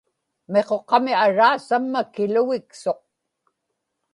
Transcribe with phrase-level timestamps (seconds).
[0.51, 3.01] miquqami araa samma kilugiksuq